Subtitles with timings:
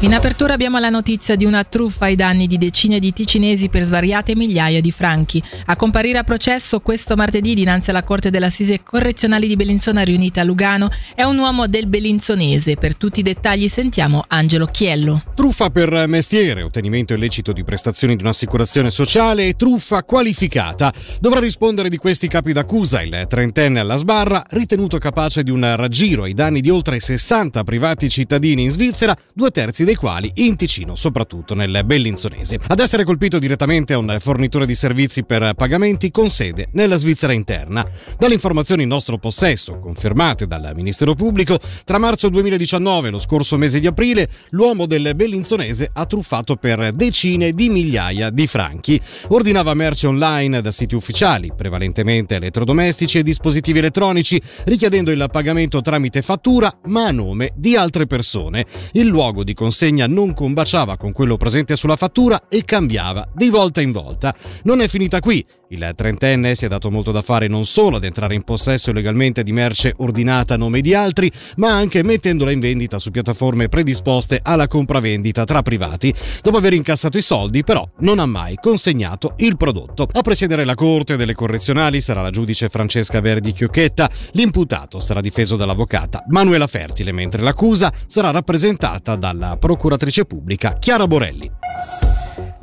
[0.00, 3.82] In apertura abbiamo la notizia di una truffa ai danni di decine di ticinesi per
[3.82, 5.42] svariate migliaia di franchi.
[5.64, 10.44] A comparire a processo questo martedì dinanzi alla Corte dell'Assise Correzionale di Bellinzona riunita a
[10.44, 12.76] Lugano è un uomo del Bellinzonese.
[12.76, 15.22] Per tutti i dettagli sentiamo Angelo Chiello.
[15.34, 20.92] Truffa per mestiere, ottenimento illecito di prestazioni di un'assicurazione sociale e truffa qualificata.
[21.18, 26.24] Dovrà rispondere di questi capi d'accusa il trentenne alla sbarra, ritenuto capace di un raggiro
[26.24, 30.96] ai danni di oltre 60 privati cittadini in Svizzera, due terzi dei quali in Ticino,
[30.96, 32.58] soprattutto nel Bellinzonese.
[32.66, 37.32] Ad essere colpito direttamente è un fornitore di servizi per pagamenti con sede nella Svizzera
[37.32, 37.88] interna.
[38.18, 43.56] Dalle informazioni in nostro possesso, confermate dal Ministero Pubblico, tra marzo 2019 e lo scorso
[43.56, 49.00] mese di aprile, l'uomo del Bellinzonese ha truffato per decine di migliaia di franchi.
[49.28, 56.22] Ordinava merce online da siti ufficiali, prevalentemente elettrodomestici e dispositivi elettronici, richiedendo il pagamento tramite
[56.22, 58.66] fattura, ma a nome di altre persone.
[58.92, 63.50] Il luogo di consegna consegna non combaciava con quello presente sulla fattura e cambiava di
[63.50, 64.34] volta in volta.
[64.62, 65.44] Non è finita qui.
[65.68, 69.42] Il trentenne si è dato molto da fare non solo ad entrare in possesso illegalmente
[69.42, 74.38] di merce ordinata a nome di altri, ma anche mettendola in vendita su piattaforme predisposte
[74.42, 76.14] alla compravendita tra privati.
[76.40, 80.08] Dopo aver incassato i soldi, però, non ha mai consegnato il prodotto.
[80.12, 84.08] A presiedere la Corte delle Correzionali sarà la giudice Francesca Verdi Chiocchetta.
[84.32, 92.05] L'imputato sarà difeso dall'avvocata Manuela Fertile, mentre l'accusa sarà rappresentata dalla procuratrice pubblica Chiara Borelli.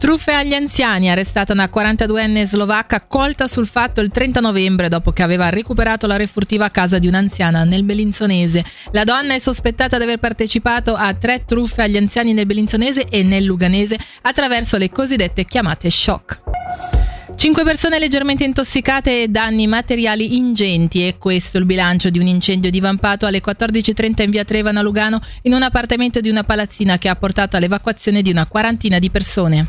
[0.00, 5.22] Truffe agli anziani, arrestata una 42enne slovacca colta sul fatto il 30 novembre dopo che
[5.22, 8.64] aveva recuperato la refurtiva a casa di un'anziana nel Bellinzonese.
[8.92, 13.22] La donna è sospettata di aver partecipato a tre truffe agli anziani nel Bellinzonese e
[13.22, 16.99] nel Luganese attraverso le cosiddette chiamate shock.
[17.40, 22.70] Cinque persone leggermente intossicate e danni materiali ingenti e questo il bilancio di un incendio
[22.70, 27.16] divampato alle 14.30 in via Trevana Lugano in un appartamento di una palazzina che ha
[27.16, 29.64] portato all'evacuazione di una quarantina di persone.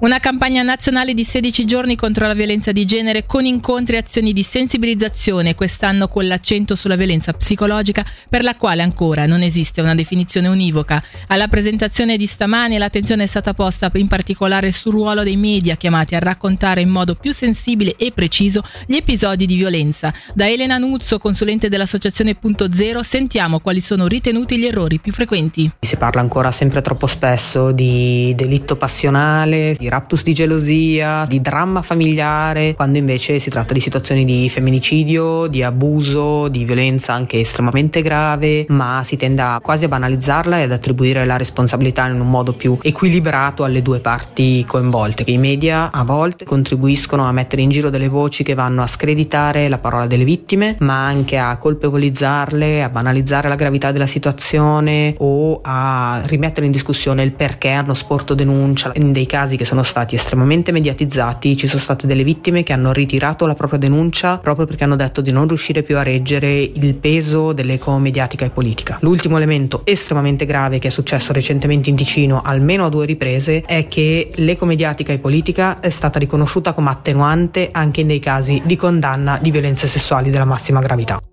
[0.00, 4.32] Una campagna nazionale di 16 giorni contro la violenza di genere con incontri e azioni
[4.32, 9.94] di sensibilizzazione, quest'anno con l'accento sulla violenza psicologica per la quale ancora non esiste una
[9.94, 11.04] definizione univoca.
[11.26, 16.14] Alla presentazione di stamani l'attenzione è stata posta in particolare sul ruolo dei media chiamati
[16.14, 20.14] a raccontare in modo più sensibile e preciso gli episodi di violenza.
[20.32, 25.70] Da Elena Nuzzo, consulente dell'associazione Punto Zero, sentiamo quali sono ritenuti gli errori più frequenti.
[25.78, 31.82] Si parla ancora sempre troppo spesso di delitto passionale, di raptus di gelosia, di dramma
[31.82, 38.00] familiare, quando invece si tratta di situazioni di femminicidio, di abuso, di violenza anche estremamente
[38.00, 42.30] grave, ma si tende a quasi a banalizzarla e ad attribuire la responsabilità in un
[42.30, 47.62] modo più equilibrato alle due parti coinvolte, che i media a volte contribuiscono a mettere
[47.62, 51.56] in giro delle voci che vanno a screditare la parola delle vittime, ma anche a
[51.58, 57.94] colpevolizzarle, a banalizzare la gravità della situazione o a rimettere in discussione il perché hanno
[57.94, 62.22] sporto denuncia in dei casi che sono sono stati estremamente mediatizzati, ci sono state delle
[62.22, 65.96] vittime che hanno ritirato la propria denuncia proprio perché hanno detto di non riuscire più
[65.96, 68.98] a reggere il peso dell'eco mediatica e politica.
[69.00, 73.88] L'ultimo elemento estremamente grave che è successo recentemente in Ticino, almeno a due riprese, è
[73.88, 78.76] che l'eco mediatica e politica è stata riconosciuta come attenuante anche in dei casi di
[78.76, 81.29] condanna di violenze sessuali della massima gravità.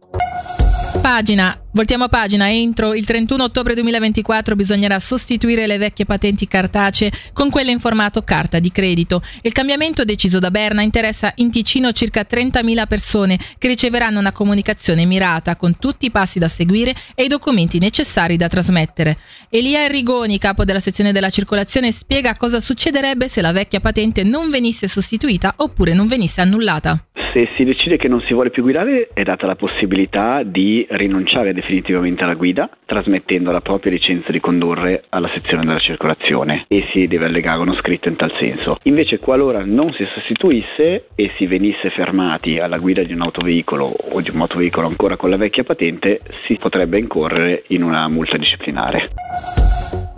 [1.02, 7.52] Pagina Voltiamo pagina, entro il 31 ottobre 2024 bisognerà sostituire le vecchie patenti cartacee con
[7.52, 9.22] quelle in formato carta di credito.
[9.44, 15.06] Il cambiamento deciso da Berna interessa in Ticino circa 30.000 persone che riceveranno una comunicazione
[15.06, 19.20] mirata con tutti i passi da seguire e i documenti necessari da trasmettere.
[19.52, 24.50] Elia Rigoni, capo della sezione della circolazione, spiega cosa succederebbe se la vecchia patente non
[24.50, 27.00] venisse sostituita oppure non venisse annullata
[27.34, 31.54] se si decide che non si vuole più guidare è data la possibilità di rinunciare
[31.54, 37.08] definitivamente alla guida trasmettendo la propria licenza di condurre alla sezione della circolazione e si
[37.08, 38.78] deve allegare uno scritto in tal senso.
[38.84, 44.22] Invece qualora non si sostituisse e si venisse fermati alla guida di un autoveicolo o
[44.22, 49.77] di un motoveicolo ancora con la vecchia patente si potrebbe incorrere in una multa disciplinare.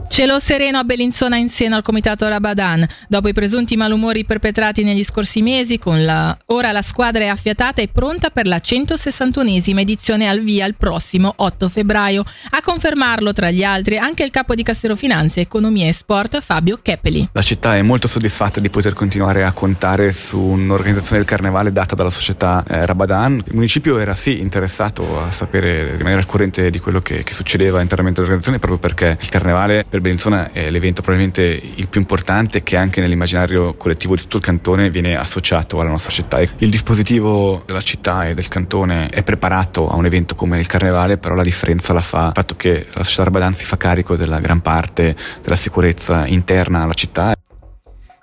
[0.10, 2.86] Cielo sereno a Bellinzona in seno al comitato Rabadan.
[3.08, 6.36] Dopo i presunti malumori perpetrati negli scorsi mesi, la...
[6.48, 11.32] ora la squadra è affiatata e pronta per la 161esima edizione al via il prossimo
[11.38, 12.26] 8 febbraio.
[12.50, 16.80] A confermarlo, tra gli altri, anche il capo di Cassero Finanze, Economia e Sport, Fabio
[16.82, 17.30] Keppeli.
[17.32, 21.94] La città è molto soddisfatta di poter continuare a contare su un'organizzazione del carnevale data
[21.94, 23.44] dalla società eh, Rabadan.
[23.46, 27.80] Il municipio era sì interessato a sapere, rimanere al corrente di quello che, che succedeva
[27.80, 32.63] interamente all'organizzazione proprio perché il carnevale per per Bellinzona è l'evento probabilmente il più importante
[32.63, 36.40] che anche nell'immaginario collettivo di tutto il cantone viene associato alla nostra città.
[36.40, 41.18] Il dispositivo della città e del cantone è preparato a un evento come il carnevale,
[41.18, 44.40] però la differenza la fa il fatto che la società Rabadan si fa carico della
[44.40, 47.39] gran parte della sicurezza interna alla città.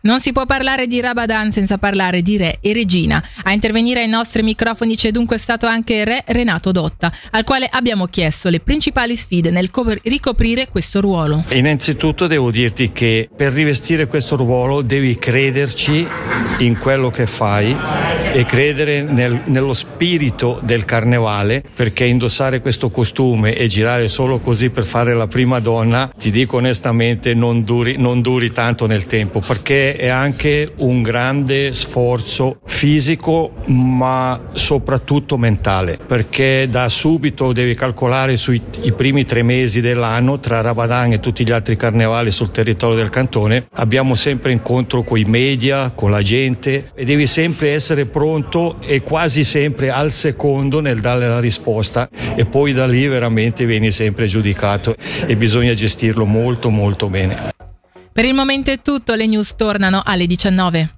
[0.06, 3.20] Non si può parlare di Rabadan senza parlare di re e regina.
[3.42, 8.06] A intervenire ai nostri microfoni c'è dunque stato anche re Renato Dotta, al quale abbiamo
[8.06, 9.68] chiesto le principali sfide nel
[10.04, 11.42] ricoprire questo ruolo.
[11.48, 16.06] Innanzitutto devo dirti che per rivestire questo ruolo devi crederci
[16.58, 17.76] in quello che fai
[18.32, 24.70] e credere nel, nello spirito del carnevale perché indossare questo costume e girare solo così
[24.70, 29.40] per fare la prima donna ti dico onestamente non duri, non duri tanto nel tempo
[29.40, 38.36] perché è anche un grande sforzo fisico ma soprattutto mentale perché da subito devi calcolare
[38.36, 38.60] sui
[38.94, 43.66] primi tre mesi dell'anno tra Rabadan e tutti gli altri carnevali sul territorio del cantone
[43.74, 49.02] abbiamo sempre incontro con i media, con la gente e devi sempre essere pronto e
[49.02, 54.26] quasi sempre al secondo nel dare la risposta e poi da lì veramente vieni sempre
[54.26, 54.96] giudicato
[55.26, 57.54] e bisogna gestirlo molto molto bene.
[58.12, 60.95] Per il momento è tutto, le news tornano alle 19.